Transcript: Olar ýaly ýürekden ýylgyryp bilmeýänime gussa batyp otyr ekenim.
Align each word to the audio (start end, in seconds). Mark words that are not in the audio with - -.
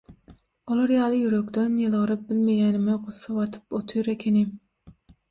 Olar 0.75 0.91
ýaly 0.93 1.17
ýürekden 1.25 1.75
ýylgyryp 1.83 2.23
bilmeýänime 2.31 2.95
gussa 3.03 3.35
batyp 3.35 3.77
otyr 3.81 4.09
ekenim. 4.15 4.49